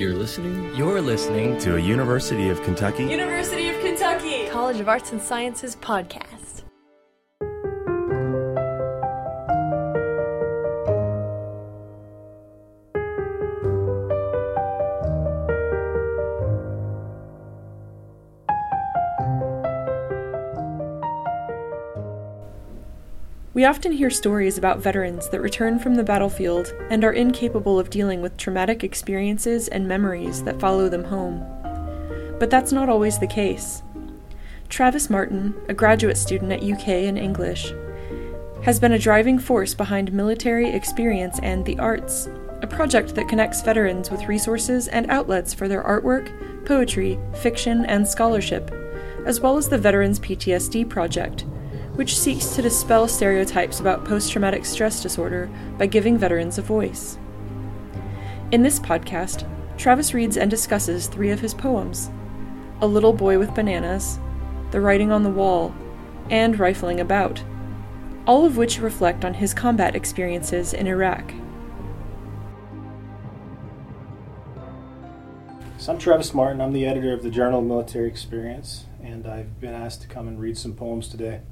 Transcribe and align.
You're 0.00 0.14
listening? 0.14 0.74
You're 0.74 1.02
listening 1.02 1.58
to 1.58 1.76
a 1.76 1.78
University 1.78 2.48
of 2.48 2.62
Kentucky 2.62 3.04
University 3.04 3.68
of 3.68 3.78
Kentucky 3.82 4.48
College 4.48 4.80
of 4.80 4.88
Arts 4.88 5.12
and 5.12 5.20
Sciences 5.20 5.76
podcast. 5.76 6.49
We 23.60 23.66
often 23.66 23.92
hear 23.92 24.08
stories 24.08 24.56
about 24.56 24.78
veterans 24.78 25.28
that 25.28 25.42
return 25.42 25.78
from 25.78 25.94
the 25.94 26.02
battlefield 26.02 26.72
and 26.88 27.04
are 27.04 27.12
incapable 27.12 27.78
of 27.78 27.90
dealing 27.90 28.22
with 28.22 28.38
traumatic 28.38 28.82
experiences 28.82 29.68
and 29.68 29.86
memories 29.86 30.42
that 30.44 30.58
follow 30.58 30.88
them 30.88 31.04
home. 31.04 31.44
But 32.38 32.48
that's 32.48 32.72
not 32.72 32.88
always 32.88 33.18
the 33.18 33.26
case. 33.26 33.82
Travis 34.70 35.10
Martin, 35.10 35.54
a 35.68 35.74
graduate 35.74 36.16
student 36.16 36.52
at 36.52 36.62
UK 36.62 36.88
in 36.88 37.18
English, 37.18 37.74
has 38.62 38.80
been 38.80 38.92
a 38.92 38.98
driving 38.98 39.38
force 39.38 39.74
behind 39.74 40.10
Military 40.10 40.70
Experience 40.70 41.38
and 41.42 41.62
the 41.66 41.78
Arts, 41.78 42.30
a 42.62 42.66
project 42.66 43.14
that 43.14 43.28
connects 43.28 43.60
veterans 43.60 44.10
with 44.10 44.26
resources 44.26 44.88
and 44.88 45.10
outlets 45.10 45.52
for 45.52 45.68
their 45.68 45.82
artwork, 45.82 46.32
poetry, 46.64 47.18
fiction, 47.34 47.84
and 47.84 48.08
scholarship, 48.08 48.70
as 49.26 49.38
well 49.38 49.58
as 49.58 49.68
the 49.68 49.76
Veterans 49.76 50.18
PTSD 50.18 50.88
Project 50.88 51.44
which 52.00 52.18
seeks 52.18 52.56
to 52.56 52.62
dispel 52.62 53.06
stereotypes 53.06 53.78
about 53.78 54.06
post 54.06 54.32
traumatic 54.32 54.64
stress 54.64 55.02
disorder 55.02 55.50
by 55.76 55.84
giving 55.84 56.16
veterans 56.16 56.56
a 56.56 56.62
voice. 56.62 57.18
In 58.52 58.62
this 58.62 58.80
podcast, 58.80 59.46
Travis 59.76 60.14
reads 60.14 60.38
and 60.38 60.50
discusses 60.50 61.08
three 61.08 61.28
of 61.28 61.40
his 61.40 61.52
poems 61.52 62.10
A 62.80 62.86
Little 62.86 63.12
Boy 63.12 63.38
with 63.38 63.54
Bananas, 63.54 64.18
The 64.70 64.80
Writing 64.80 65.12
on 65.12 65.24
the 65.24 65.28
Wall, 65.28 65.74
and 66.30 66.58
Rifling 66.58 67.00
About, 67.00 67.44
all 68.26 68.46
of 68.46 68.56
which 68.56 68.80
reflect 68.80 69.22
on 69.22 69.34
his 69.34 69.52
combat 69.52 69.94
experiences 69.94 70.72
in 70.72 70.86
Iraq. 70.86 71.34
So 75.76 75.92
I'm 75.92 75.98
Travis 75.98 76.32
Martin. 76.32 76.62
I'm 76.62 76.72
the 76.72 76.86
editor 76.86 77.12
of 77.12 77.22
the 77.22 77.30
Journal 77.30 77.58
of 77.58 77.66
Military 77.66 78.08
Experience, 78.08 78.86
and 79.02 79.26
I've 79.26 79.60
been 79.60 79.74
asked 79.74 80.00
to 80.00 80.08
come 80.08 80.28
and 80.28 80.40
read 80.40 80.56
some 80.56 80.72
poems 80.72 81.06
today 81.06 81.42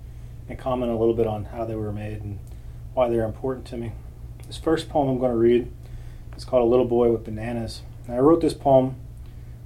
and 0.49 0.59
comment 0.59 0.91
a 0.91 0.97
little 0.97 1.15
bit 1.15 1.27
on 1.27 1.47
how 1.47 1.65
they 1.65 1.75
were 1.75 1.93
made 1.93 2.23
and 2.23 2.39
why 2.95 3.09
they're 3.09 3.25
important 3.25 3.67
to 3.67 3.77
me. 3.77 3.93
This 4.47 4.59
first 4.59 4.89
poem 4.89 5.09
I'm 5.09 5.19
going 5.19 5.31
to 5.31 5.37
read 5.37 5.71
is 6.37 6.45
called 6.45 6.63
A 6.63 6.71
Little 6.71 6.87
Boy 6.87 7.11
with 7.13 7.25
Bananas. 7.25 7.83
And 8.07 8.15
I 8.15 8.19
wrote 8.19 8.41
this 8.41 8.55
poem 8.55 8.97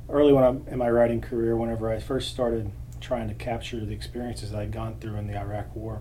early 0.09 0.33
when 0.33 0.45
I'm 0.45 0.67
in 0.67 0.79
my 0.79 0.91
writing 0.91 1.21
career, 1.21 1.57
whenever 1.57 1.91
I 1.91 2.01
first 2.01 2.31
started 2.31 2.73
trying 3.01 3.29
to 3.29 3.35
capture 3.35 3.85
the 3.85 3.93
experiences 3.93 4.55
I'd 4.55 4.73
gone 4.73 4.97
through 5.01 5.17
in 5.17 5.27
the 5.27 5.39
Iraq 5.39 5.75
War. 5.75 6.01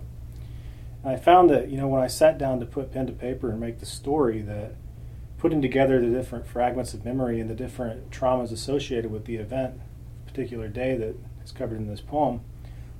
And 1.02 1.12
I 1.12 1.16
found 1.16 1.50
that, 1.50 1.68
you 1.68 1.76
know, 1.76 1.88
when 1.88 2.02
I 2.02 2.06
sat 2.06 2.38
down 2.38 2.60
to 2.60 2.66
put 2.66 2.92
pen 2.92 3.06
to 3.06 3.12
paper 3.12 3.50
and 3.50 3.60
make 3.60 3.80
the 3.80 3.86
story, 3.86 4.40
that 4.42 4.74
putting 5.38 5.60
together 5.60 6.00
the 6.00 6.16
different 6.16 6.46
fragments 6.46 6.94
of 6.94 7.04
memory 7.04 7.40
and 7.40 7.50
the 7.50 7.54
different 7.54 8.10
traumas 8.10 8.52
associated 8.52 9.10
with 9.10 9.24
the 9.24 9.36
event, 9.36 9.80
particular 10.26 10.68
day 10.68 10.96
that 10.96 11.16
is 11.44 11.50
covered 11.50 11.78
in 11.78 11.88
this 11.88 12.00
poem, 12.00 12.40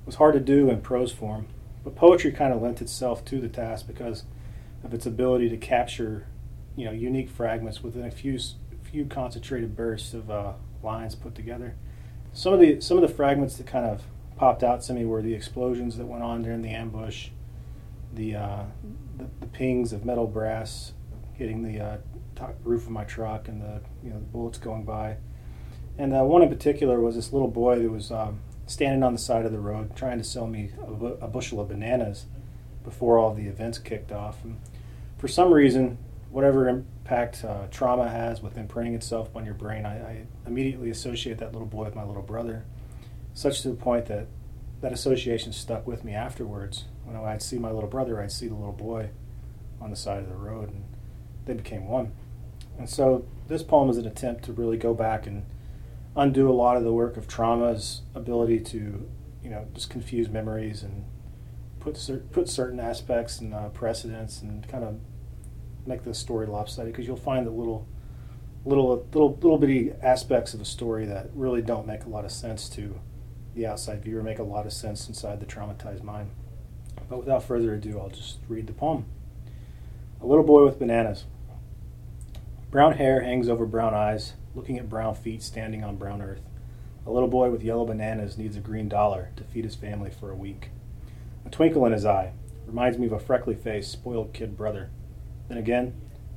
was 0.05 0.15
hard 0.15 0.33
to 0.33 0.39
do 0.39 0.69
in 0.69 0.81
prose 0.81 1.11
form. 1.11 1.47
But 1.83 1.95
poetry 1.95 2.31
kind 2.31 2.53
of 2.53 2.61
lent 2.61 2.81
itself 2.81 3.25
to 3.25 3.39
the 3.39 3.49
task 3.49 3.87
because 3.87 4.23
of 4.83 4.93
its 4.93 5.05
ability 5.05 5.49
to 5.49 5.57
capture, 5.57 6.27
you 6.75 6.85
know, 6.85 6.91
unique 6.91 7.29
fragments 7.29 7.83
within 7.83 8.05
a 8.05 8.11
few 8.11 8.39
few 8.83 9.05
concentrated 9.05 9.75
bursts 9.75 10.13
of 10.13 10.29
uh, 10.29 10.53
lines 10.83 11.15
put 11.15 11.33
together. 11.33 11.75
Some 12.31 12.53
of 12.53 12.59
the 12.59 12.79
some 12.79 12.97
of 12.97 13.01
the 13.01 13.13
fragments 13.13 13.57
that 13.57 13.67
kind 13.67 13.85
of 13.85 14.03
popped 14.35 14.63
out 14.63 14.81
to 14.83 14.93
me 14.93 15.05
were 15.05 15.21
the 15.21 15.33
explosions 15.33 15.97
that 15.97 16.05
went 16.05 16.23
on 16.23 16.43
during 16.43 16.61
the 16.61 16.69
ambush, 16.69 17.29
the 18.13 18.35
uh, 18.35 18.63
the, 19.17 19.27
the, 19.39 19.47
pings 19.47 19.93
of 19.93 20.05
metal 20.05 20.27
brass 20.27 20.93
hitting 21.33 21.63
the 21.63 21.79
uh, 21.79 21.97
top 22.35 22.55
roof 22.63 22.83
of 22.83 22.89
my 22.89 23.03
truck, 23.03 23.47
and 23.47 23.61
the 23.61 23.81
you 24.03 24.09
know 24.09 24.19
the 24.19 24.25
bullets 24.25 24.57
going 24.57 24.83
by. 24.83 25.17
And 25.97 26.13
uh, 26.13 26.23
one 26.23 26.41
in 26.41 26.49
particular 26.49 26.99
was 26.99 27.15
this 27.15 27.31
little 27.33 27.47
boy 27.47 27.79
that 27.79 27.89
was 27.89 28.11
um, 28.11 28.39
standing 28.65 29.03
on 29.03 29.13
the 29.13 29.19
side 29.19 29.45
of 29.45 29.51
the 29.51 29.59
road 29.59 29.95
trying 29.95 30.17
to 30.17 30.23
sell 30.23 30.47
me 30.47 30.71
a, 30.87 30.91
a 31.25 31.27
bushel 31.27 31.59
of 31.59 31.67
bananas 31.67 32.25
before 32.83 33.17
all 33.17 33.33
the 33.33 33.47
events 33.47 33.77
kicked 33.77 34.11
off. 34.11 34.43
And 34.43 34.59
for 35.17 35.27
some 35.27 35.51
reason, 35.51 35.97
whatever 36.29 36.67
impact 36.67 37.43
uh, 37.45 37.67
trauma 37.69 38.09
has 38.09 38.41
with 38.41 38.57
imprinting 38.57 38.95
itself 38.95 39.35
on 39.35 39.45
your 39.45 39.53
brain, 39.53 39.85
I, 39.85 39.95
I, 39.95 40.25
immediately 40.45 40.89
associate 40.89 41.37
that 41.37 41.53
little 41.53 41.67
boy 41.67 41.85
with 41.85 41.95
my 41.95 42.03
little 42.03 42.23
brother, 42.23 42.65
such 43.33 43.61
to 43.61 43.69
the 43.69 43.75
point 43.75 44.07
that 44.07 44.27
that 44.81 44.91
association 44.91 45.53
stuck 45.53 45.87
with 45.87 46.03
me 46.03 46.13
afterwards. 46.13 46.85
When 47.05 47.15
I'd 47.15 47.41
see 47.41 47.57
my 47.57 47.71
little 47.71 47.89
brother, 47.89 48.21
I'd 48.21 48.31
see 48.31 48.47
the 48.47 48.55
little 48.55 48.73
boy 48.73 49.09
on 49.79 49.89
the 49.89 49.95
side 49.95 50.19
of 50.19 50.29
the 50.29 50.35
road, 50.35 50.69
and 50.69 50.83
they 51.45 51.53
became 51.53 51.87
one. 51.87 52.11
And 52.77 52.89
so 52.89 53.25
this 53.47 53.63
poem 53.63 53.89
is 53.89 53.97
an 53.97 54.07
attempt 54.07 54.43
to 54.45 54.53
really 54.53 54.77
go 54.77 54.93
back 54.93 55.27
and 55.27 55.45
undo 56.15 56.49
a 56.49 56.53
lot 56.53 56.77
of 56.77 56.83
the 56.83 56.93
work 56.93 57.17
of 57.17 57.27
trauma's 57.27 58.01
ability 58.13 58.59
to, 58.59 59.09
you 59.43 59.49
know, 59.49 59.67
just 59.73 59.89
confuse 59.89 60.29
memories 60.29 60.83
and 60.83 61.05
put 61.79 61.97
cer- 61.97 62.23
put 62.31 62.47
certain 62.47 62.79
aspects 62.79 63.39
and 63.39 63.53
uh, 63.53 63.69
precedents 63.69 64.41
and 64.41 64.67
kind 64.67 64.83
of 64.83 64.99
make 65.85 66.03
the 66.03 66.13
story 66.13 66.45
lopsided 66.45 66.93
because 66.93 67.07
you'll 67.07 67.17
find 67.17 67.45
that 67.45 67.51
little 67.51 67.87
little 68.65 69.05
little 69.11 69.35
little 69.41 69.57
bitty 69.57 69.91
aspects 70.01 70.53
of 70.53 70.61
a 70.61 70.65
story 70.65 71.05
that 71.05 71.29
really 71.33 71.61
don't 71.61 71.85
make 71.85 72.05
a 72.05 72.09
lot 72.09 72.23
of 72.23 72.31
sense 72.31 72.69
to 72.69 72.99
the 73.55 73.65
outside 73.65 74.03
viewer 74.03 74.23
make 74.23 74.39
a 74.39 74.43
lot 74.43 74.65
of 74.65 74.73
sense 74.73 75.07
inside 75.07 75.39
the 75.39 75.45
traumatized 75.45 76.03
mind. 76.03 76.29
But 77.09 77.19
without 77.19 77.43
further 77.43 77.73
ado, 77.73 77.99
I'll 77.99 78.09
just 78.09 78.37
read 78.47 78.67
the 78.67 78.73
poem. 78.73 79.05
A 80.21 80.25
little 80.25 80.43
boy 80.43 80.63
with 80.63 80.79
bananas. 80.79 81.25
Brown 82.71 82.93
hair 82.93 83.21
hangs 83.21 83.49
over 83.49 83.65
brown 83.65 83.93
eyes 83.93 84.33
looking 84.55 84.77
at 84.77 84.89
brown 84.89 85.15
feet 85.15 85.41
standing 85.41 85.83
on 85.83 85.95
brown 85.95 86.21
earth. 86.21 86.41
A 87.05 87.11
little 87.11 87.27
boy 87.27 87.49
with 87.49 87.63
yellow 87.63 87.85
bananas 87.85 88.37
needs 88.37 88.55
a 88.55 88.61
green 88.61 88.87
dollar 88.87 89.29
to 89.35 89.43
feed 89.43 89.65
his 89.65 89.75
family 89.75 90.09
for 90.09 90.29
a 90.29 90.35
week. 90.35 90.69
A 91.45 91.49
twinkle 91.49 91.85
in 91.85 91.91
his 91.91 92.05
eye 92.05 92.31
reminds 92.65 92.97
me 92.97 93.07
of 93.07 93.11
a 93.11 93.19
freckly 93.19 93.55
faced, 93.55 93.91
spoiled 93.91 94.33
kid 94.33 94.55
brother. 94.55 94.89
Then 95.49 95.57
again, 95.57 95.93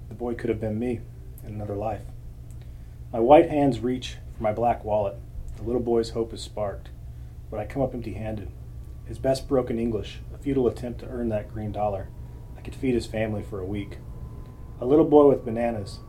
the 0.08 0.14
boy 0.14 0.34
could 0.34 0.50
have 0.50 0.60
been 0.60 0.78
me 0.78 1.00
in 1.44 1.54
another 1.54 1.76
life. 1.76 2.02
My 3.12 3.20
white 3.20 3.48
hands 3.48 3.80
reach 3.80 4.16
for 4.36 4.42
my 4.42 4.52
black 4.52 4.84
wallet. 4.84 5.16
The 5.56 5.62
little 5.62 5.80
boy's 5.80 6.10
hope 6.10 6.32
is 6.34 6.42
sparked, 6.42 6.90
but 7.50 7.60
I 7.60 7.64
come 7.66 7.82
up 7.82 7.94
empty 7.94 8.14
handed. 8.14 8.50
His 9.06 9.18
best 9.18 9.48
broken 9.48 9.78
English, 9.78 10.18
a 10.34 10.38
futile 10.38 10.66
attempt 10.66 11.00
to 11.00 11.08
earn 11.08 11.28
that 11.28 11.52
green 11.52 11.70
dollar. 11.70 12.08
I 12.58 12.60
could 12.60 12.74
feed 12.74 12.94
his 12.94 13.06
family 13.06 13.42
for 13.42 13.60
a 13.60 13.66
week. 13.66 13.98
A 14.80 14.84
little 14.86 15.04
boy 15.04 15.28
with 15.28 15.44
bananas, 15.44 16.00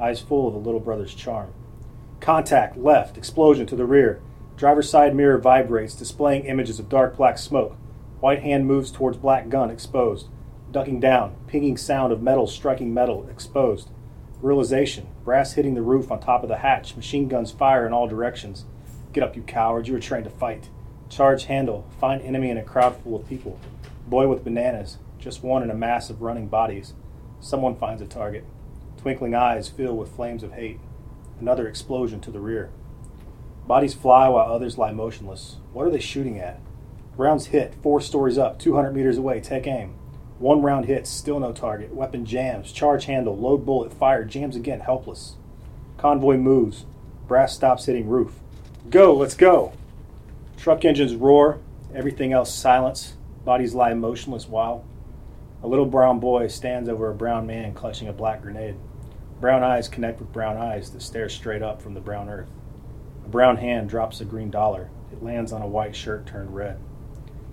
eyes 0.00 0.20
full 0.20 0.48
of 0.48 0.54
the 0.54 0.60
little 0.60 0.80
brother's 0.80 1.14
charm. 1.14 1.52
Contact, 2.20 2.76
left, 2.76 3.16
explosion 3.16 3.66
to 3.66 3.76
the 3.76 3.84
rear. 3.84 4.20
Driver's 4.56 4.90
side 4.90 5.14
mirror 5.14 5.38
vibrates, 5.38 5.94
displaying 5.94 6.44
images 6.46 6.78
of 6.78 6.88
dark 6.88 7.16
black 7.16 7.38
smoke. 7.38 7.76
White 8.20 8.42
hand 8.42 8.66
moves 8.66 8.90
towards 8.90 9.16
black 9.16 9.48
gun, 9.48 9.70
exposed. 9.70 10.26
Ducking 10.72 10.98
down, 10.98 11.36
pinging 11.46 11.76
sound 11.76 12.12
of 12.12 12.20
metal 12.20 12.46
striking 12.46 12.92
metal, 12.92 13.28
exposed. 13.30 13.90
Realization, 14.42 15.08
brass 15.24 15.54
hitting 15.54 15.74
the 15.74 15.82
roof 15.82 16.10
on 16.10 16.20
top 16.20 16.42
of 16.42 16.48
the 16.48 16.58
hatch, 16.58 16.96
machine 16.96 17.28
guns 17.28 17.50
fire 17.52 17.86
in 17.86 17.92
all 17.92 18.08
directions. 18.08 18.64
Get 19.12 19.22
up, 19.22 19.36
you 19.36 19.42
cowards, 19.42 19.88
you 19.88 19.94
were 19.94 20.00
trained 20.00 20.24
to 20.24 20.30
fight. 20.30 20.68
Charge 21.08 21.44
handle, 21.44 21.86
find 22.00 22.20
enemy 22.22 22.50
in 22.50 22.58
a 22.58 22.62
crowd 22.62 22.96
full 22.96 23.16
of 23.16 23.28
people. 23.28 23.58
Boy 24.06 24.28
with 24.28 24.44
bananas, 24.44 24.98
just 25.18 25.42
one 25.42 25.62
in 25.62 25.70
a 25.70 25.74
mass 25.74 26.10
of 26.10 26.20
running 26.20 26.48
bodies. 26.48 26.94
Someone 27.40 27.76
finds 27.76 28.02
a 28.02 28.06
target. 28.06 28.44
Twinkling 28.98 29.34
eyes 29.34 29.68
fill 29.68 29.96
with 29.96 30.14
flames 30.14 30.42
of 30.42 30.52
hate. 30.52 30.80
Another 31.40 31.68
explosion 31.68 32.20
to 32.20 32.30
the 32.30 32.40
rear. 32.40 32.70
Bodies 33.66 33.94
fly 33.94 34.28
while 34.28 34.52
others 34.52 34.76
lie 34.76 34.92
motionless. 34.92 35.56
What 35.72 35.86
are 35.86 35.90
they 35.90 36.00
shooting 36.00 36.38
at? 36.38 36.60
Rounds 37.16 37.46
hit, 37.46 37.74
four 37.82 38.00
stories 38.00 38.38
up, 38.38 38.58
200 38.58 38.92
meters 38.92 39.18
away. 39.18 39.40
Take 39.40 39.66
aim. 39.66 39.94
One 40.38 40.62
round 40.62 40.86
hits, 40.86 41.10
still 41.10 41.40
no 41.40 41.52
target. 41.52 41.94
Weapon 41.94 42.24
jams. 42.24 42.72
Charge 42.72 43.06
handle. 43.06 43.36
Load 43.36 43.66
bullet 43.66 43.92
fire, 43.92 44.24
Jams 44.24 44.56
again, 44.56 44.80
helpless. 44.80 45.36
Convoy 45.96 46.36
moves. 46.36 46.86
Brass 47.26 47.54
stops 47.54 47.86
hitting 47.86 48.08
roof. 48.08 48.34
Go, 48.88 49.14
let's 49.14 49.34
go. 49.34 49.72
Truck 50.56 50.84
engines 50.84 51.14
roar. 51.14 51.58
Everything 51.94 52.32
else 52.32 52.54
silence. 52.54 53.14
Bodies 53.44 53.74
lie 53.74 53.94
motionless 53.94 54.48
while. 54.48 54.84
A 55.62 55.66
little 55.66 55.86
brown 55.86 56.20
boy 56.20 56.46
stands 56.46 56.88
over 56.88 57.10
a 57.10 57.14
brown 57.14 57.46
man 57.46 57.74
clutching 57.74 58.08
a 58.08 58.12
black 58.12 58.42
grenade. 58.42 58.76
Brown 59.40 59.62
eyes 59.62 59.88
connect 59.88 60.18
with 60.18 60.32
brown 60.32 60.56
eyes 60.56 60.90
that 60.90 61.02
stare 61.02 61.28
straight 61.28 61.62
up 61.62 61.80
from 61.80 61.94
the 61.94 62.00
brown 62.00 62.28
earth. 62.28 62.50
A 63.24 63.28
brown 63.28 63.58
hand 63.58 63.88
drops 63.88 64.20
a 64.20 64.24
green 64.24 64.50
dollar. 64.50 64.90
It 65.12 65.22
lands 65.22 65.52
on 65.52 65.62
a 65.62 65.68
white 65.68 65.94
shirt 65.94 66.26
turned 66.26 66.54
red. 66.54 66.78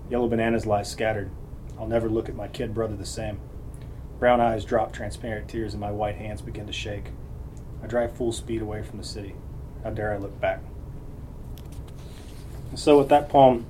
Yellow 0.10 0.28
bananas 0.28 0.66
lie 0.66 0.84
scattered. 0.84 1.30
I'll 1.78 1.88
never 1.88 2.10
look 2.10 2.28
at 2.28 2.36
my 2.36 2.48
kid 2.48 2.74
brother 2.74 2.96
the 2.96 3.06
same. 3.06 3.40
Brown 4.20 4.42
eyes 4.42 4.66
drop 4.66 4.94
transparent 4.94 5.48
tears 5.48 5.74
and 5.74 5.82
my 5.82 5.92
white 5.92 6.16
hands 6.16 6.42
begin 6.42 6.66
to 6.66 6.74
shake. 6.74 7.12
I 7.84 7.88
drive 7.88 8.16
full 8.16 8.32
speed 8.32 8.62
away 8.62 8.82
from 8.82 8.98
the 8.98 9.04
city. 9.04 9.36
How 9.84 9.92
dare 9.92 10.14
I 10.14 10.18
look 10.18 10.40
back? 10.42 10.62
And 12.72 12.80
so, 12.80 12.98
with 12.98 13.10
that 13.10 13.30
poem, 13.30 13.68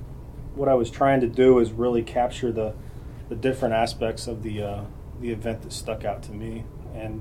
what 0.54 0.68
I 0.68 0.74
was 0.74 0.90
trying 0.90 1.20
to 1.20 1.26
do 1.26 1.58
is 1.58 1.70
really 1.70 2.02
capture 2.02 2.50
the, 2.50 2.74
the 3.28 3.34
different 3.34 3.74
aspects 3.74 4.26
of 4.26 4.42
the, 4.42 4.62
uh, 4.62 4.84
the 5.20 5.32
event 5.32 5.62
that 5.62 5.72
stuck 5.72 6.04
out 6.04 6.22
to 6.24 6.32
me. 6.32 6.64
And 6.94 7.20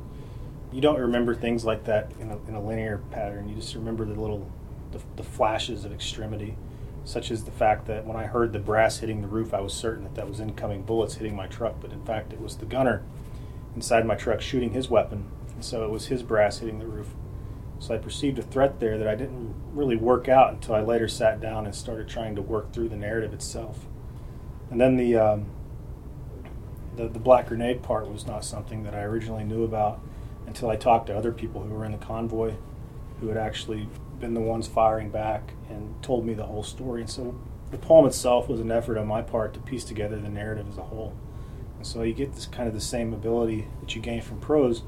you 0.71 0.81
don't 0.81 0.99
remember 0.99 1.35
things 1.35 1.63
like 1.65 1.85
that 1.85 2.11
in 2.19 2.31
a, 2.31 2.37
in 2.47 2.55
a 2.55 2.61
linear 2.61 3.01
pattern. 3.11 3.47
You 3.47 3.55
just 3.55 3.75
remember 3.75 4.05
the 4.05 4.19
little 4.19 4.49
the, 4.91 4.99
the 5.15 5.23
flashes 5.23 5.85
of 5.85 5.91
extremity, 5.91 6.57
such 7.03 7.31
as 7.31 7.43
the 7.43 7.51
fact 7.51 7.85
that 7.87 8.05
when 8.05 8.15
I 8.15 8.25
heard 8.25 8.53
the 8.53 8.59
brass 8.59 8.99
hitting 8.99 9.21
the 9.21 9.27
roof, 9.27 9.53
I 9.53 9.61
was 9.61 9.73
certain 9.73 10.03
that 10.03 10.15
that 10.15 10.27
was 10.27 10.39
incoming 10.39 10.83
bullets 10.83 11.15
hitting 11.15 11.35
my 11.35 11.47
truck, 11.47 11.75
but 11.81 11.91
in 11.91 12.03
fact, 12.05 12.33
it 12.33 12.41
was 12.41 12.57
the 12.57 12.65
gunner 12.65 13.03
inside 13.75 14.05
my 14.05 14.15
truck 14.15 14.41
shooting 14.41 14.71
his 14.71 14.89
weapon. 14.89 15.25
And 15.53 15.63
so 15.63 15.83
it 15.83 15.89
was 15.89 16.07
his 16.07 16.23
brass 16.23 16.59
hitting 16.59 16.79
the 16.79 16.87
roof. 16.87 17.13
So 17.79 17.93
I 17.93 17.97
perceived 17.97 18.39
a 18.39 18.41
threat 18.41 18.79
there 18.79 18.97
that 18.97 19.07
I 19.07 19.15
didn't 19.15 19.53
really 19.73 19.97
work 19.97 20.29
out 20.29 20.53
until 20.53 20.75
I 20.75 20.81
later 20.81 21.07
sat 21.07 21.41
down 21.41 21.65
and 21.65 21.75
started 21.75 22.07
trying 22.07 22.35
to 22.35 22.41
work 22.41 22.71
through 22.71 22.89
the 22.89 22.95
narrative 22.95 23.33
itself. 23.33 23.85
And 24.71 24.79
then 24.79 24.95
the 24.95 25.17
um, 25.17 25.45
the, 26.95 27.07
the 27.07 27.19
black 27.19 27.47
grenade 27.47 27.83
part 27.83 28.09
was 28.09 28.25
not 28.25 28.45
something 28.45 28.83
that 28.83 28.95
I 28.95 29.01
originally 29.01 29.43
knew 29.43 29.63
about 29.63 29.99
until 30.47 30.69
I 30.69 30.75
talked 30.75 31.07
to 31.07 31.17
other 31.17 31.31
people 31.31 31.63
who 31.63 31.73
were 31.73 31.85
in 31.85 31.91
the 31.91 31.97
convoy 31.97 32.53
who 33.19 33.27
had 33.27 33.37
actually 33.37 33.87
been 34.19 34.33
the 34.33 34.41
ones 34.41 34.67
firing 34.67 35.09
back 35.09 35.53
and 35.69 36.01
told 36.03 36.25
me 36.25 36.33
the 36.33 36.45
whole 36.45 36.63
story. 36.63 37.01
And 37.01 37.09
so 37.09 37.35
the 37.71 37.77
poem 37.77 38.05
itself 38.05 38.47
was 38.47 38.59
an 38.59 38.71
effort 38.71 38.97
on 38.97 39.07
my 39.07 39.21
part 39.21 39.53
to 39.53 39.59
piece 39.59 39.83
together 39.83 40.19
the 40.19 40.29
narrative 40.29 40.67
as 40.69 40.77
a 40.77 40.83
whole. 40.83 41.13
And 41.77 41.85
so 41.85 42.03
you 42.03 42.13
get 42.13 42.33
this 42.33 42.45
kind 42.45 42.67
of 42.67 42.73
the 42.73 42.81
same 42.81 43.13
ability 43.13 43.67
that 43.81 43.95
you 43.95 44.01
gain 44.01 44.21
from 44.21 44.39
prose 44.39 44.83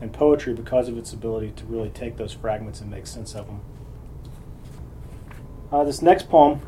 and 0.00 0.12
poetry 0.12 0.54
because 0.54 0.88
of 0.88 0.98
its 0.98 1.12
ability 1.12 1.52
to 1.56 1.64
really 1.64 1.90
take 1.90 2.16
those 2.16 2.32
fragments 2.32 2.80
and 2.80 2.90
make 2.90 3.06
sense 3.06 3.34
of 3.34 3.46
them. 3.46 3.60
Uh, 5.70 5.84
this 5.84 6.02
next 6.02 6.28
poem 6.28 6.60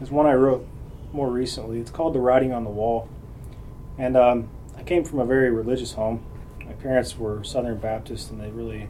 is 0.00 0.10
one 0.10 0.26
I 0.26 0.34
wrote 0.34 0.66
more 1.12 1.30
recently. 1.30 1.78
It's 1.78 1.90
called 1.90 2.14
The 2.14 2.20
Writing 2.20 2.52
on 2.52 2.64
the 2.64 2.70
Wall. 2.70 3.08
And 3.98 4.16
um, 4.16 4.48
I 4.76 4.82
came 4.82 5.04
from 5.04 5.18
a 5.18 5.26
very 5.26 5.50
religious 5.50 5.92
home. 5.92 6.24
My 6.70 6.76
parents 6.76 7.18
were 7.18 7.42
Southern 7.42 7.78
Baptist, 7.78 8.30
and 8.30 8.40
they 8.40 8.48
really 8.48 8.88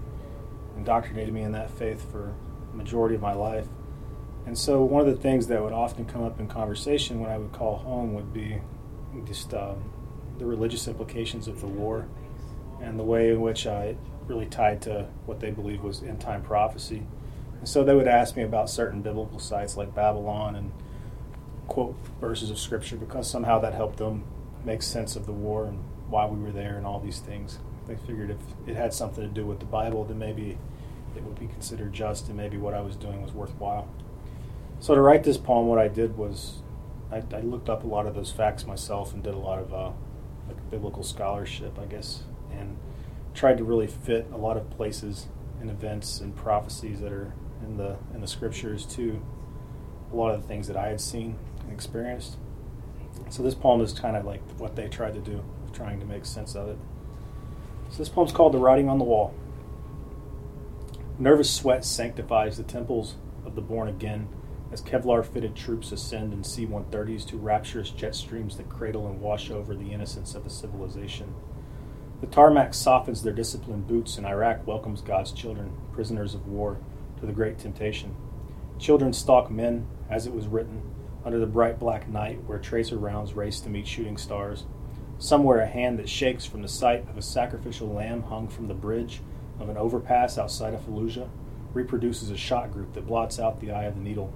indoctrinated 0.77 1.33
me 1.33 1.41
in 1.41 1.53
that 1.53 1.71
faith 1.71 2.13
for 2.13 2.35
the 2.73 2.77
majority 2.77 3.15
of 3.15 3.23
my 3.23 3.33
life. 3.33 3.69
And 4.45 4.59
so, 4.59 4.85
one 4.85 5.01
of 5.01 5.07
the 5.07 5.21
things 5.21 5.47
that 5.47 5.63
would 5.63 5.73
often 5.73 6.05
come 6.05 6.23
up 6.23 6.39
in 6.39 6.47
conversation 6.47 7.21
when 7.21 7.31
I 7.31 7.39
would 7.39 7.53
call 7.53 7.79
home 7.79 8.13
would 8.13 8.35
be 8.35 8.61
just 9.25 9.55
um, 9.55 9.91
the 10.37 10.45
religious 10.45 10.89
implications 10.89 11.49
of 11.49 11.63
the 11.63 11.67
war 11.67 12.07
and 12.83 12.99
the 12.99 13.03
way 13.03 13.31
in 13.31 13.41
which 13.41 13.67
I 13.67 13.97
really 14.27 14.45
tied 14.45 14.83
to 14.83 15.09
what 15.25 15.41
they 15.41 15.51
believed 15.51 15.83
was 15.83 16.03
end 16.03 16.21
time 16.21 16.43
prophecy. 16.43 17.05
And 17.61 17.67
so 17.67 17.83
they 17.83 17.95
would 17.95 18.09
ask 18.09 18.37
me 18.37 18.43
about 18.43 18.69
certain 18.69 19.01
biblical 19.01 19.39
sites 19.39 19.79
like 19.79 19.95
Babylon 19.95 20.55
and 20.55 20.71
quote 21.67 21.97
verses 22.21 22.51
of 22.51 22.59
scripture 22.59 22.97
because 22.97 23.31
somehow 23.31 23.59
that 23.61 23.73
helped 23.73 23.97
them 23.97 24.25
make 24.67 24.83
sense 24.83 25.17
of 25.17 25.25
the 25.25 25.33
war 25.33 25.65
and 25.65 25.83
why 26.11 26.27
we 26.27 26.39
were 26.39 26.53
there 26.53 26.77
and 26.77 26.87
all 26.87 27.01
these 27.01 27.21
things. 27.21 27.59
They 27.91 27.97
figured 28.07 28.31
if 28.31 28.69
it 28.69 28.77
had 28.77 28.95
something 28.95 29.23
to 29.25 29.29
do 29.29 29.45
with 29.45 29.59
the 29.59 29.67
Bible, 29.67 30.05
then 30.05 30.19
maybe 30.19 30.57
it 31.17 31.25
would 31.25 31.39
be 31.39 31.49
considered 31.49 31.93
just 31.93 32.29
and 32.29 32.37
maybe 32.37 32.57
what 32.57 32.73
I 32.73 32.81
was 32.81 32.95
doing 32.95 33.21
was 33.21 33.33
worthwhile. 33.33 33.89
So 34.79 34.95
to 34.95 35.01
write 35.01 35.25
this 35.25 35.37
poem, 35.37 35.67
what 35.67 35.81
I 35.81 35.89
did 35.89 36.17
was 36.17 36.63
I, 37.11 37.23
I 37.35 37.41
looked 37.41 37.69
up 37.69 37.83
a 37.83 37.89
lot 37.89 38.07
of 38.07 38.15
those 38.15 38.31
facts 38.31 38.65
myself 38.65 39.13
and 39.13 39.25
did 39.25 39.35
a 39.35 39.39
lot 39.39 39.59
of 39.59 39.75
uh, 39.75 39.91
like 40.47 40.71
biblical 40.71 41.03
scholarship, 41.03 41.81
I 41.81 41.87
guess, 41.87 42.23
and 42.53 42.79
tried 43.35 43.59
to 43.59 43.65
really 43.65 43.89
fit 43.89 44.29
a 44.33 44.37
lot 44.37 44.57
of 44.57 44.71
places 44.71 45.27
and 45.61 45.69
events 45.69 46.21
and 46.21 46.35
prophecies 46.37 47.01
that 47.01 47.13
are 47.13 47.35
in 47.63 47.77
the 47.77 47.97
in 48.15 48.21
the 48.21 48.29
scriptures 48.29 48.87
to 48.87 49.21
a 50.13 50.17
lot 50.17 50.33
of 50.33 50.43
the 50.43 50.49
things 50.49 50.69
that 50.69 50.77
I 50.77 50.89
had 50.89 51.01
seen 51.01 51.37
and 51.63 51.73
experienced. 51.73 52.37
So 53.31 53.43
this 53.43 53.55
poem 53.55 53.81
is 53.81 53.93
kind 53.93 54.17
of 54.17 54.25
like 54.25 54.43
what 54.59 54.77
they 54.77 54.89
tried 54.89 55.15
to 55.15 55.21
do, 55.21 55.45
trying 55.73 55.99
to 55.99 56.07
make 56.07 56.25
sense 56.25 56.55
of 56.55 56.69
it. 56.69 56.79
So 57.91 57.99
this 57.99 58.09
poem's 58.09 58.33
called 58.33 58.55
"The 58.55 58.59
Writing 58.59 58.89
on 58.89 58.99
the 58.99 59.05
Wall." 59.05 59.35
Nervous 61.19 61.53
sweat 61.53 61.85
sanctifies 61.85 62.57
the 62.57 62.63
temples 62.63 63.17
of 63.45 63.57
the 63.57 63.61
born 63.61 63.89
again 63.89 64.29
as 64.73 64.81
Kevlar 64.81 65.25
fitted 65.25 65.57
troops 65.57 65.91
ascend 65.91 66.33
in 66.33 66.45
C 66.45 66.65
130s 66.65 67.27
to 67.27 67.37
rapturous 67.37 67.91
jet 67.91 68.15
streams 68.15 68.57
that 68.57 68.69
cradle 68.69 69.09
and 69.09 69.21
wash 69.21 69.51
over 69.51 69.75
the 69.75 69.93
innocence 69.93 70.37
of 70.37 70.47
a 70.47 70.51
civilization. 70.51 71.35
The 72.21 72.29
tarmac 72.29 72.75
softens 72.75 73.23
their 73.23 73.33
disciplined 73.33 73.89
boots, 73.89 74.17
and 74.17 74.27
Iraq 74.27 74.67
welcomes 74.67 75.01
God's 75.01 75.33
children, 75.33 75.73
prisoners 75.93 76.35
of 76.35 76.47
war, 76.47 76.79
to 77.19 77.27
the 77.27 77.33
great 77.33 77.59
temptation. 77.59 78.15
Children 78.79 79.13
stalk 79.13 79.51
men, 79.51 79.87
as 80.09 80.27
it 80.27 80.33
was 80.33 80.47
written, 80.47 80.83
under 81.25 81.41
the 81.41 81.47
bright 81.47 81.81
black 81.81 82.09
night 82.09 82.45
where 82.47 82.59
tracer 82.59 82.97
rounds 82.97 83.35
race 83.35 83.61
to 83.61 83.69
meet 83.69 83.89
shooting 83.89 84.17
stars. 84.17 84.65
Somewhere 85.21 85.61
a 85.61 85.67
hand 85.67 85.99
that 85.99 86.09
shakes 86.09 86.47
from 86.47 86.63
the 86.63 86.69
sight 86.69 87.07
of 87.11 87.19
a 87.19 87.23
sacrificial 87.23 87.89
lamb 87.89 88.23
hung 88.23 88.49
from 88.49 88.69
the 88.69 88.75
bridge 88.75 89.21
of 89.61 89.69
an 89.69 89.77
overpass 89.77 90.39
outside 90.39 90.73
of 90.73 90.81
Fallujah 90.81 91.29
reproduces 91.75 92.31
a 92.31 92.39
shot 92.39 92.73
group 92.73 92.95
that 92.95 93.07
blots 93.07 93.39
out 93.39 93.61
the 93.61 93.71
eye 93.71 93.85
of 93.85 93.97
the 93.97 94.01
needle. 94.01 94.33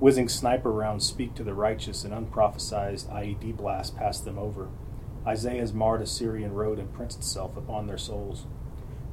Whizzing 0.00 0.28
sniper 0.28 0.72
rounds 0.72 1.06
speak 1.06 1.36
to 1.36 1.44
the 1.44 1.54
righteous, 1.54 2.02
and 2.02 2.12
unprophesied 2.12 2.96
IED 3.08 3.56
blasts 3.56 3.96
pass 3.96 4.18
them 4.18 4.36
over. 4.36 4.68
Isaiah's 5.24 5.72
marred 5.72 6.02
Assyrian 6.02 6.54
road 6.54 6.80
imprints 6.80 7.14
itself 7.14 7.56
upon 7.56 7.86
their 7.86 7.96
souls. 7.96 8.46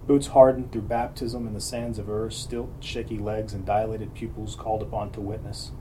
Boots 0.07 0.27
hardened 0.27 0.71
through 0.71 0.81
baptism 0.81 1.45
in 1.45 1.53
the 1.53 1.61
sands 1.61 1.99
of 1.99 2.09
Ur, 2.09 2.31
stilt, 2.31 2.71
shaky 2.79 3.19
legs, 3.19 3.53
and 3.53 3.67
dilated 3.67 4.15
pupils 4.15 4.55
called 4.55 4.81
upon 4.81 5.11
to 5.11 5.21
witness. 5.21 5.73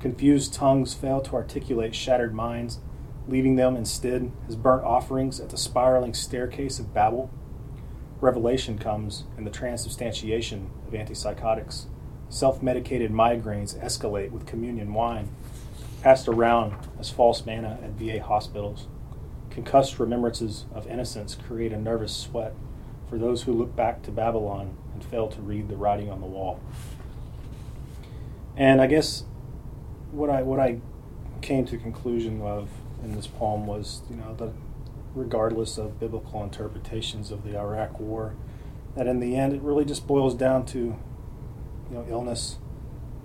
Confused 0.00 0.52
tongues 0.52 0.94
fail 0.94 1.20
to 1.20 1.36
articulate 1.36 1.94
shattered 1.94 2.34
minds, 2.34 2.80
leaving 3.26 3.56
them 3.56 3.76
instead 3.76 4.32
as 4.48 4.56
burnt 4.56 4.84
offerings 4.84 5.40
at 5.40 5.50
the 5.50 5.56
spiraling 5.56 6.14
staircase 6.14 6.78
of 6.78 6.92
Babel. 6.92 7.30
Revelation 8.20 8.78
comes 8.78 9.24
in 9.36 9.44
the 9.44 9.50
transubstantiation 9.50 10.70
of 10.86 10.92
antipsychotics. 10.92 11.86
Self 12.28 12.62
medicated 12.62 13.10
migraines 13.12 13.78
escalate 13.82 14.30
with 14.30 14.46
communion 14.46 14.94
wine, 14.94 15.28
passed 16.02 16.28
around 16.28 16.74
as 16.98 17.10
false 17.10 17.44
manna 17.44 17.78
at 17.82 17.90
VA 17.90 18.22
hospitals. 18.22 18.86
Concussed 19.50 19.98
remembrances 19.98 20.64
of 20.72 20.86
innocence 20.86 21.34
create 21.34 21.72
a 21.72 21.78
nervous 21.78 22.16
sweat 22.16 22.54
for 23.08 23.18
those 23.18 23.42
who 23.42 23.52
look 23.52 23.76
back 23.76 24.02
to 24.02 24.10
Babylon 24.10 24.76
and 24.94 25.04
fail 25.04 25.28
to 25.28 25.40
read 25.42 25.68
the 25.68 25.76
writing 25.76 26.10
on 26.10 26.20
the 26.20 26.26
wall. 26.26 26.60
And 28.56 28.80
I 28.80 28.86
guess 28.86 29.24
what 30.10 30.30
I 30.30 30.42
what 30.42 30.60
I 30.60 30.80
came 31.40 31.66
to 31.66 31.76
conclusion 31.76 32.40
of 32.40 32.68
in 33.02 33.14
this 33.14 33.26
poem 33.26 33.66
was, 33.66 34.02
you 34.10 34.16
know, 34.16 34.34
that 34.36 34.52
regardless 35.14 35.78
of 35.78 36.00
biblical 36.00 36.42
interpretations 36.42 37.30
of 37.30 37.44
the 37.44 37.58
Iraq 37.58 38.00
War, 38.00 38.34
that 38.96 39.06
in 39.06 39.20
the 39.20 39.36
end 39.36 39.52
it 39.52 39.62
really 39.62 39.84
just 39.84 40.06
boils 40.06 40.34
down 40.34 40.64
to, 40.66 40.78
you 40.78 40.96
know, 41.90 42.06
illness 42.08 42.58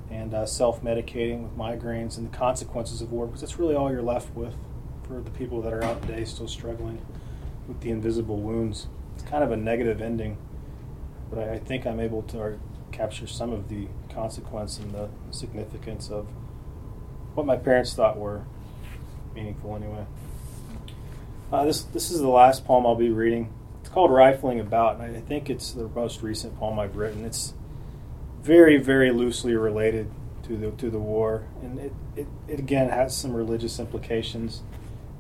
and 0.10 0.34
uh, 0.34 0.46
self-medicating 0.46 1.44
with 1.44 1.58
migraines 1.58 2.18
and 2.18 2.32
the 2.32 2.38
consequences 2.38 3.02
of 3.02 3.12
war, 3.12 3.26
because 3.26 3.42
that's 3.42 3.60
really 3.60 3.76
all 3.76 3.92
you're 3.92 4.02
left 4.02 4.36
with 4.36 4.56
for 5.08 5.22
the 5.22 5.32
people 5.32 5.62
that 5.62 5.74
are 5.74 5.84
out 5.84 6.02
today 6.02 6.24
still 6.26 6.48
struggling 6.48 7.06
with 7.68 7.82
the 7.82 7.90
invisible 7.90 8.38
wounds. 8.38 8.88
It's 9.16 9.24
kind 9.24 9.44
of 9.44 9.52
a 9.52 9.58
negative 9.58 10.02
ending, 10.02 10.38
but 11.30 11.40
I, 11.40 11.54
I 11.54 11.60
think 11.60 11.86
I'm 11.86 12.00
able 12.00 12.24
to 12.24 12.58
capture 12.92 13.28
some 13.28 13.52
of 13.52 13.70
the 13.70 13.88
consequence 14.10 14.80
and 14.80 14.94
the 14.94 15.10
significance 15.32 16.10
of 16.10 16.28
what 17.34 17.46
my 17.46 17.58
parents 17.58 17.94
thought 17.94 18.18
were 18.18 18.46
meaningful 19.38 19.76
anyway. 19.76 20.06
Uh, 21.52 21.64
this 21.64 21.84
this 21.84 22.12
is 22.12 22.20
the 22.20 22.28
last 22.28 22.66
poem 22.66 22.86
I'll 22.86 22.96
be 22.96 23.12
reading. 23.12 23.54
It's 23.80 23.90
called 23.90 24.12
"Rifling 24.12 24.60
About," 24.60 25.00
and 25.00 25.16
I 25.16 25.22
think 25.22 25.50
it's 25.50 25.72
the 25.72 25.88
most 25.88 26.22
recent 26.22 26.58
poem 26.58 26.80
I've 26.80 26.98
written. 26.98 27.24
It's 27.24 27.54
very 28.42 28.78
very 28.78 29.12
loosely 29.12 29.56
related 29.56 30.12
to 30.44 30.58
the 30.58 30.72
to 30.72 30.90
the 30.90 31.00
war, 31.00 31.46
and 31.62 31.80
it, 31.80 31.94
it, 32.16 32.28
it 32.48 32.60
again 32.60 32.90
has 32.90 33.16
some 33.16 33.34
religious 33.34 33.80
implications. 33.80 34.64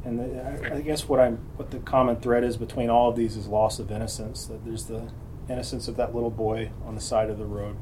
And 0.04 0.20
the, 0.20 0.72
I, 0.72 0.78
I 0.78 0.82
guess 0.82 1.08
what 1.08 1.20
I'm 1.20 1.38
what 1.56 1.72
the 1.72 1.80
common 1.80 2.18
thread 2.18 2.44
is 2.44 2.58
between 2.58 2.90
all 2.90 3.10
of 3.10 3.16
these 3.16 3.38
is 3.38 3.48
loss 3.48 3.80
of 3.80 3.92
innocence. 3.92 4.48
That 4.48 4.66
there's 4.66 4.86
the 4.86 5.12
innocence 5.48 5.88
of 5.88 5.96
that 5.96 6.14
little 6.14 6.32
boy 6.32 6.72
on 6.86 6.96
the 6.96 7.02
side 7.02 7.30
of 7.30 7.38
the 7.38 7.46
road. 7.46 7.78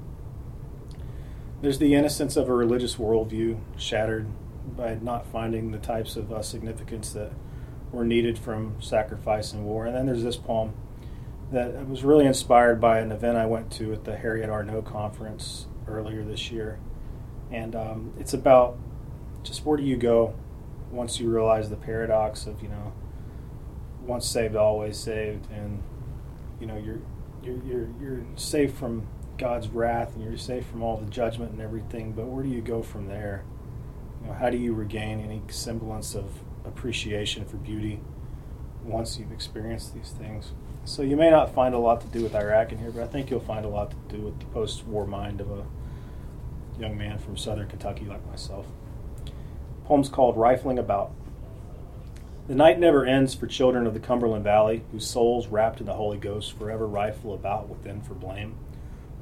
There's 1.61 1.79
the 1.79 1.95
innocence 1.95 2.35
of 2.35 2.47
a 2.47 2.53
religious 2.53 2.97
worldview 2.97 3.57
shattered 3.77 4.27
by 4.65 4.95
not 5.01 5.27
finding 5.27 5.71
the 5.71 5.77
types 5.77 6.15
of 6.15 6.31
uh, 6.31 6.41
significance 6.41 7.11
that 7.11 7.31
were 7.91 8.05
needed 8.05 8.37
from 8.37 8.81
sacrifice 8.81 9.53
and 9.53 9.65
war. 9.65 9.85
And 9.85 9.95
then 9.95 10.05
there's 10.05 10.23
this 10.23 10.37
poem 10.37 10.73
that 11.51 11.87
was 11.87 12.03
really 12.03 12.25
inspired 12.25 12.81
by 12.81 12.99
an 12.99 13.11
event 13.11 13.37
I 13.37 13.45
went 13.45 13.71
to 13.73 13.93
at 13.93 14.03
the 14.03 14.15
Harriette 14.15 14.49
Arnow 14.49 14.81
conference 14.81 15.67
earlier 15.87 16.23
this 16.23 16.51
year. 16.51 16.79
And 17.51 17.75
um, 17.75 18.13
it's 18.19 18.33
about 18.33 18.77
just 19.43 19.65
where 19.65 19.77
do 19.77 19.83
you 19.83 19.97
go 19.97 20.33
once 20.91 21.19
you 21.19 21.29
realize 21.29 21.69
the 21.69 21.75
paradox 21.75 22.47
of, 22.47 22.61
you 22.61 22.69
know, 22.69 22.93
once 24.01 24.27
saved, 24.27 24.55
always 24.55 24.97
saved. 24.97 25.49
And, 25.51 25.83
you 26.59 26.67
know, 26.67 26.77
you're, 26.77 26.99
you're, 27.43 27.63
you're, 27.63 27.89
you're 28.01 28.25
safe 28.35 28.73
from 28.73 29.07
God's 29.37 29.67
wrath 29.67 30.15
and 30.15 30.23
you're 30.23 30.37
safe 30.37 30.65
from 30.65 30.81
all 30.81 30.97
the 30.97 31.09
judgment 31.09 31.51
and 31.51 31.61
everything, 31.61 32.13
but 32.13 32.25
where 32.25 32.43
do 32.43 32.49
you 32.49 32.61
go 32.61 32.81
from 32.81 33.07
there? 33.07 33.43
You 34.25 34.31
know, 34.31 34.37
how 34.39 34.49
do 34.49 34.57
you 34.57 34.73
regain 34.73 35.19
any 35.19 35.43
semblance 35.49 36.15
of 36.15 36.25
appreciation 36.65 37.45
for 37.45 37.57
beauty 37.57 37.99
once 38.83 39.19
you've 39.19 39.31
experienced 39.31 39.93
these 39.93 40.09
things? 40.09 40.51
So 40.83 41.03
you 41.03 41.15
may 41.15 41.29
not 41.29 41.53
find 41.53 41.75
a 41.75 41.77
lot 41.77 42.01
to 42.01 42.07
do 42.07 42.23
with 42.23 42.33
Iraq 42.33 42.71
in 42.71 42.79
here, 42.79 42.89
but 42.89 43.03
I 43.03 43.07
think 43.07 43.29
you'll 43.29 43.39
find 43.39 43.65
a 43.65 43.69
lot 43.69 43.91
to 43.91 44.15
do 44.15 44.23
with 44.23 44.39
the 44.39 44.45
post-war 44.45 45.05
mind 45.05 45.41
of 45.41 45.51
a 45.51 45.65
young 46.79 46.97
man 46.97 47.19
from 47.19 47.37
southern 47.37 47.67
Kentucky 47.67 48.05
like 48.05 48.25
myself. 48.25 48.65
The 49.25 49.31
poem's 49.85 50.09
called 50.09 50.37
Rifling 50.37 50.79
About. 50.79 51.11
The 52.47 52.55
night 52.55 52.79
never 52.79 53.05
ends 53.05 53.35
for 53.35 53.45
children 53.45 53.85
of 53.85 53.93
the 53.93 53.99
Cumberland 53.99 54.43
Valley, 54.43 54.81
whose 54.91 55.05
souls, 55.05 55.45
wrapped 55.47 55.79
in 55.79 55.85
the 55.85 55.93
Holy 55.93 56.17
Ghost, 56.17 56.57
forever 56.57 56.87
rifle 56.87 57.35
about 57.35 57.69
within 57.69 58.01
for 58.01 58.15
blame. 58.15 58.55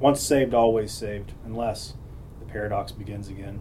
Once 0.00 0.22
saved, 0.22 0.54
always 0.54 0.92
saved, 0.92 1.32
unless 1.44 1.92
the 2.40 2.46
paradox 2.46 2.90
begins 2.90 3.28
again. 3.28 3.60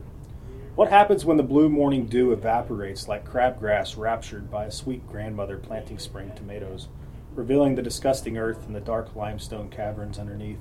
What 0.76 0.90
happens 0.90 1.24
when 1.24 1.38
the 1.38 1.44
blue 1.44 1.70
morning 1.70 2.08
dew 2.08 2.32
evaporates 2.32 3.08
like 3.08 3.30
crabgrass 3.30 3.96
raptured 3.96 4.50
by 4.50 4.66
a 4.66 4.72
sweet 4.72 5.08
grandmother 5.08 5.58
planting 5.58 6.00
spring 6.00 6.32
tomatoes? 6.36 6.88
revealing 7.36 7.76
the 7.76 7.82
disgusting 7.82 8.38
earth 8.38 8.66
and 8.66 8.76
the 8.76 8.80
dark 8.80 9.16
limestone 9.16 9.70
caverns 9.70 10.20
underneath. 10.20 10.60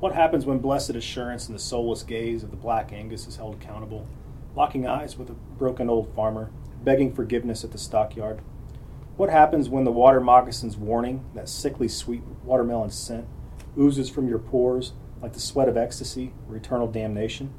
What 0.00 0.14
happens 0.14 0.44
when 0.44 0.58
blessed 0.58 0.90
assurance 0.90 1.46
and 1.46 1.54
the 1.54 1.62
soulless 1.62 2.02
gaze 2.02 2.42
of 2.42 2.50
the 2.50 2.56
black 2.56 2.92
Angus 2.92 3.26
is 3.26 3.36
held 3.36 3.54
accountable, 3.54 4.06
locking 4.54 4.86
eyes 4.86 5.16
with 5.16 5.30
a 5.30 5.34
broken 5.34 5.88
old 5.88 6.14
farmer, 6.14 6.50
begging 6.82 7.12
forgiveness 7.12 7.64
at 7.64 7.72
the 7.72 7.78
stockyard? 7.78 8.40
What 9.16 9.30
happens 9.30 9.68
when 9.68 9.84
the 9.84 9.92
water 9.92 10.20
moccasin's 10.20 10.76
warning, 10.76 11.24
that 11.34 11.48
sickly 11.48 11.88
sweet 11.88 12.22
watermelon 12.44 12.90
scent, 12.90 13.26
oozes 13.78 14.10
from 14.10 14.28
your 14.28 14.38
pores 14.38 14.92
like 15.22 15.32
the 15.32 15.40
sweat 15.40 15.68
of 15.68 15.76
ecstasy 15.76 16.32
or 16.48 16.56
eternal 16.56 16.86
damnation? 16.86 17.52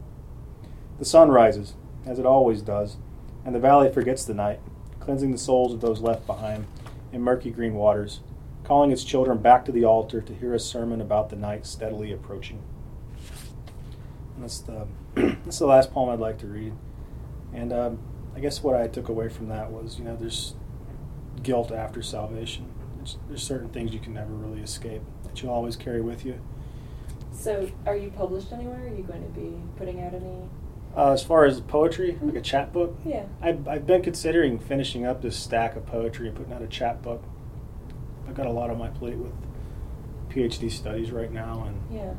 The 1.00 1.06
sun 1.06 1.30
rises, 1.30 1.74
as 2.06 2.20
it 2.20 2.26
always 2.26 2.62
does, 2.62 2.98
and 3.46 3.54
the 3.54 3.60
valley 3.60 3.92
forgets 3.92 4.26
the 4.26 4.34
night, 4.34 4.60
cleansing 5.00 5.32
the 5.32 5.38
souls 5.38 5.74
of 5.74 5.82
those 5.82 6.00
left 6.00 6.26
behind 6.26 6.66
in 7.12 7.22
murky 7.22 7.52
green 7.52 7.76
waters 7.76 8.22
calling 8.66 8.92
its 8.92 9.04
children 9.04 9.38
back 9.38 9.64
to 9.64 9.72
the 9.72 9.86
altar 9.86 10.20
to 10.20 10.34
hear 10.34 10.54
a 10.54 10.60
sermon 10.60 11.00
about 11.00 11.30
the 11.30 11.36
night 11.36 11.66
steadily 11.66 12.12
approaching. 12.12 12.62
And 14.36 14.44
that's 14.44 14.60
the 14.60 14.88
that's 15.16 15.60
the 15.60 15.68
last 15.68 15.94
poem 15.94 16.10
I'd 16.10 16.20
like 16.20 16.40
to 16.40 16.48
read. 16.48 16.74
And 17.54 17.72
um, 17.72 18.00
I 18.36 18.40
guess 18.40 18.62
what 18.62 18.76
I 18.76 18.88
took 18.88 19.08
away 19.08 19.30
from 19.30 19.48
that 19.48 19.72
was, 19.72 19.98
you 19.98 20.04
know, 20.04 20.18
there's 20.18 20.56
guilt 21.42 21.72
after 21.72 22.02
salvation. 22.02 22.74
There's, 22.98 23.18
there's 23.30 23.44
certain 23.44 23.70
things 23.70 23.94
you 23.94 24.00
can 24.00 24.14
never 24.14 24.34
really 24.34 24.62
escape 24.62 25.04
that 25.24 25.42
you'll 25.42 25.54
always 25.54 25.76
carry 25.78 26.02
with 26.02 26.26
you. 26.26 26.40
So, 27.32 27.70
are 27.86 27.96
you 27.96 28.10
published 28.10 28.52
anywhere? 28.52 28.88
Are 28.88 28.96
you 28.96 29.04
going 29.04 29.24
to 29.24 29.40
be 29.40 29.54
putting 29.78 30.02
out 30.02 30.14
any? 30.14 30.50
Uh, 30.96 31.12
as 31.12 31.22
far 31.24 31.44
as 31.46 31.60
poetry, 31.60 32.18
like 32.22 32.36
a 32.36 32.42
chapbook, 32.42 32.96
Yeah. 33.06 33.26
I've, 33.42 33.68
I've 33.68 33.86
been 33.86 34.02
considering 34.02 34.60
finishing 34.60 35.06
up 35.06 35.22
this 35.22 35.36
stack 35.36 35.76
of 35.76 35.86
poetry 35.86 36.28
and 36.30 36.38
putting 36.38 36.54
out 36.54 36.62
a 36.62 36.68
chapbook. 36.68 37.22
I've 38.28 38.36
got 38.36 38.46
a 38.46 38.52
lot 38.52 38.70
on 38.70 38.78
my 38.78 38.88
plate 38.90 39.18
with 39.18 39.34
PhD 40.30 40.72
studies 40.72 41.12
right 41.12 41.32
now, 41.32 41.66
and 41.68 41.82
Yeah. 41.96 42.14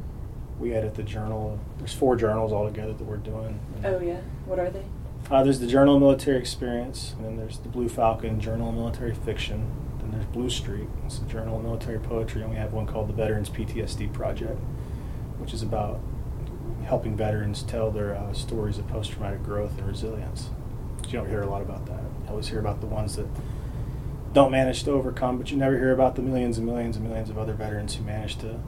we 0.60 0.74
edit 0.74 0.94
the 0.94 1.02
journal. 1.02 1.58
There's 1.78 1.94
four 1.94 2.16
journals 2.16 2.52
altogether 2.52 2.92
that 2.92 3.04
we're 3.04 3.16
doing. 3.16 3.58
Oh 3.84 3.98
yeah. 4.00 4.20
What 4.44 4.58
are 4.58 4.68
they? 4.70 4.84
Uh, 5.30 5.42
there's 5.42 5.58
the 5.58 5.66
Journal 5.66 5.96
of 5.96 6.00
Military 6.02 6.38
Experience, 6.38 7.14
and 7.16 7.24
then 7.26 7.36
there's 7.36 7.58
the 7.58 7.68
Blue 7.68 7.88
Falcon 7.88 8.38
Journal 8.38 8.68
of 8.68 8.74
Military 8.76 9.12
Fiction. 9.14 9.66
Then 9.98 10.12
there's 10.12 10.26
Blue 10.26 10.48
Streak, 10.50 10.86
it's 11.04 11.18
the 11.18 11.26
Journal 11.28 11.56
of 11.56 11.64
Military 11.64 11.98
Poetry, 11.98 12.42
and 12.42 12.50
we 12.50 12.56
have 12.56 12.72
one 12.72 12.86
called 12.86 13.08
the 13.08 13.12
Veterans 13.14 13.48
PTSD 13.50 14.12
Project, 14.12 14.60
which 15.38 15.52
is 15.52 15.62
about 15.62 15.98
helping 16.84 17.16
veterans 17.16 17.62
tell 17.62 17.90
their 17.90 18.14
uh, 18.14 18.32
stories 18.32 18.78
of 18.78 18.86
post-traumatic 18.88 19.42
growth 19.42 19.76
and 19.78 19.86
resilience. 19.86 20.50
You 21.06 21.12
don't 21.12 21.28
hear 21.28 21.42
a 21.42 21.50
lot 21.50 21.62
about 21.62 21.86
that. 21.86 22.00
You 22.24 22.30
always 22.30 22.48
hear 22.48 22.58
about 22.58 22.80
the 22.80 22.86
ones 22.86 23.16
that 23.16 23.26
don't 24.32 24.50
manage 24.50 24.84
to 24.84 24.90
overcome, 24.90 25.38
but 25.38 25.50
you 25.50 25.56
never 25.56 25.76
hear 25.78 25.92
about 25.92 26.14
the 26.16 26.22
millions 26.22 26.58
and 26.58 26.66
millions 26.66 26.96
and 26.96 27.06
millions 27.06 27.30
of 27.30 27.38
other 27.38 27.54
veterans 27.54 27.94
who 27.94 28.04
manage 28.04 28.36
to 28.38 28.60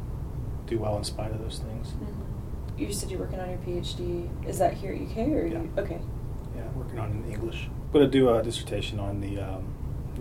do 0.67 0.79
well 0.79 0.97
in 0.97 1.05
spite 1.05 1.31
of 1.31 1.39
those 1.41 1.59
things. 1.59 1.89
Mm-hmm. 1.89 2.83
You 2.83 2.93
said 2.93 3.11
you're 3.11 3.21
working 3.21 3.41
on 3.41 3.49
your 3.51 3.59
PhD. 3.59 4.29
Is 4.47 4.59
that 4.59 4.75
here 4.75 4.93
at 4.93 5.01
UK 5.01 5.17
or 5.29 5.47
Yeah. 5.47 5.59
you, 5.63 5.71
okay? 5.79 6.01
Yeah, 6.57 6.63
working 6.77 6.99
on 6.99 7.11
it 7.11 7.27
in 7.27 7.33
English. 7.33 7.69
I'm 7.69 7.93
Going 7.93 8.05
to 8.05 8.11
do 8.11 8.29
a 8.31 8.43
dissertation 8.43 9.01
on 9.01 9.21
the 9.21 9.41
um, 9.41 9.65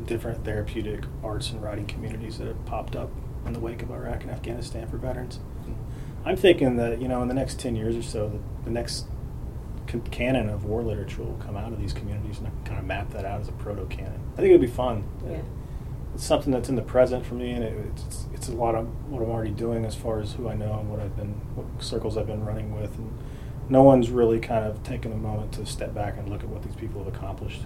different 0.05 0.43
therapeutic 0.43 1.03
arts 1.23 1.51
and 1.51 1.61
writing 1.61 1.85
communities 1.85 2.39
that 2.39 2.47
have 2.47 2.65
popped 2.65 2.95
up 2.95 3.09
in 3.45 3.53
the 3.53 3.59
wake 3.59 3.83
of 3.83 3.91
Iraq 3.91 4.23
and 4.23 4.31
Afghanistan 4.31 4.87
for 4.87 4.97
veterans. 4.97 5.39
I'm 6.27 6.35
thinking 6.35 6.75
that 6.75 7.01
you 7.01 7.07
know 7.07 7.21
in 7.21 7.27
the 7.29 7.33
next 7.33 7.59
ten 7.59 7.75
years 7.75 7.95
or 7.95 8.03
so, 8.03 8.27
the, 8.29 8.39
the 8.65 8.71
next 8.71 9.05
con- 9.87 10.01
canon 10.11 10.49
of 10.49 10.65
war 10.65 10.81
literature 10.81 11.23
will 11.23 11.37
come 11.37 11.55
out 11.55 11.71
of 11.71 11.79
these 11.79 11.93
communities, 11.93 12.37
and 12.39 12.47
I 12.47 12.49
can 12.49 12.63
kind 12.65 12.79
of 12.79 12.85
map 12.85 13.11
that 13.11 13.23
out 13.23 13.39
as 13.39 13.47
a 13.47 13.53
proto 13.53 13.85
canon. 13.85 14.19
I 14.33 14.37
think 14.37 14.49
it 14.49 14.51
would 14.51 14.61
be 14.61 14.67
fun. 14.67 15.05
Yeah. 15.25 15.41
It's 16.13 16.25
something 16.25 16.51
that's 16.51 16.67
in 16.67 16.75
the 16.75 16.81
present 16.81 17.25
for 17.25 17.35
me, 17.35 17.51
and 17.51 17.63
it, 17.63 17.73
it's 18.05 18.25
it's 18.33 18.49
a 18.49 18.51
lot 18.51 18.75
of 18.75 18.87
what 19.09 19.21
I'm 19.21 19.29
already 19.29 19.51
doing 19.51 19.85
as 19.85 19.95
far 19.95 20.19
as 20.19 20.33
who 20.33 20.49
I 20.49 20.55
know 20.55 20.79
and 20.79 20.89
what 20.89 20.99
I've 20.99 21.15
been, 21.15 21.33
what 21.55 21.81
circles 21.81 22.17
I've 22.17 22.27
been 22.27 22.43
running 22.43 22.75
with, 22.75 22.97
and 22.97 23.17
no 23.69 23.83
one's 23.83 24.09
really 24.09 24.39
kind 24.39 24.65
of 24.65 24.83
taken 24.83 25.13
a 25.13 25.17
moment 25.17 25.53
to 25.53 25.65
step 25.65 25.93
back 25.93 26.17
and 26.17 26.29
look 26.29 26.43
at 26.43 26.49
what 26.49 26.63
these 26.63 26.75
people 26.75 27.03
have 27.03 27.13
accomplished. 27.13 27.61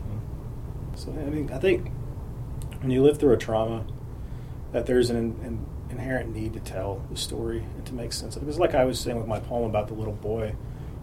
So 0.95 1.11
I 1.11 1.29
mean, 1.29 1.49
I 1.51 1.57
think 1.57 1.89
when 2.81 2.91
you 2.91 3.01
live 3.01 3.17
through 3.17 3.33
a 3.33 3.37
trauma, 3.37 3.85
that 4.71 4.85
there's 4.85 5.09
an, 5.09 5.17
an 5.43 5.65
inherent 5.91 6.33
need 6.33 6.53
to 6.53 6.60
tell 6.60 7.03
the 7.10 7.17
story 7.17 7.60
and 7.75 7.86
to 7.86 7.93
make 7.93 8.13
sense 8.13 8.36
of 8.36 8.41
it. 8.41 8.45
Because, 8.45 8.60
like 8.60 8.75
I 8.75 8.86
was 8.86 9.00
saying 9.00 9.17
with 9.17 9.27
my 9.27 9.39
poem 9.39 9.69
about 9.69 9.88
the 9.88 9.93
little 9.93 10.13
boy, 10.13 10.55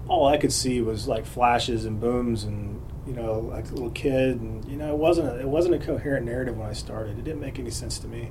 all 0.08 0.26
I 0.26 0.36
could 0.38 0.52
see 0.52 0.80
was 0.80 1.06
like 1.06 1.26
flashes 1.26 1.84
and 1.84 2.00
booms 2.00 2.44
and 2.44 2.82
you 3.06 3.12
know 3.12 3.38
like 3.40 3.70
a 3.70 3.74
little 3.74 3.90
kid 3.90 4.40
and 4.40 4.64
you 4.66 4.76
know 4.76 4.92
it 4.92 4.98
wasn't 4.98 5.28
a, 5.28 5.40
it 5.40 5.48
wasn't 5.48 5.74
a 5.74 5.78
coherent 5.78 6.26
narrative 6.26 6.56
when 6.56 6.68
I 6.68 6.72
started. 6.72 7.18
It 7.18 7.24
didn't 7.24 7.40
make 7.40 7.58
any 7.58 7.70
sense 7.70 7.98
to 8.00 8.08
me. 8.08 8.30